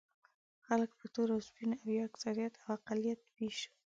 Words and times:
خلک 0.65 0.89
په 0.99 1.05
تور 1.13 1.29
او 1.35 1.41
سپین 1.47 1.71
او 1.81 1.87
یا 1.97 2.03
اکثریت 2.09 2.53
او 2.63 2.67
اقلیت 2.77 3.19
وېشو. 3.35 3.71